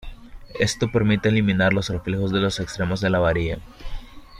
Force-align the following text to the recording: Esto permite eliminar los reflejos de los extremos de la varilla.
Esto 0.59 0.89
permite 0.91 1.29
eliminar 1.29 1.73
los 1.73 1.89
reflejos 1.89 2.31
de 2.31 2.39
los 2.39 2.59
extremos 2.59 3.01
de 3.01 3.11
la 3.11 3.19
varilla. 3.19 3.59